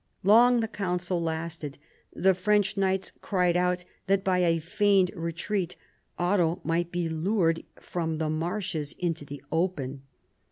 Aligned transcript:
Long 0.23 0.61
the 0.61 0.67
council 0.67 1.21
lasted. 1.21 1.77
The 2.11 2.33
French 2.33 2.75
knights 2.75 3.11
cried 3.21 3.55
out 3.55 3.85
that 4.07 4.23
by 4.23 4.39
a 4.39 4.57
feigned 4.57 5.11
retreat 5.13 5.75
Otto 6.17 6.59
might 6.63 6.91
be 6.91 7.07
lured 7.07 7.63
from 7.79 8.15
the 8.15 8.27
marshes 8.31 8.93
into 8.97 9.25
the 9.25 9.43
open. 9.51 10.01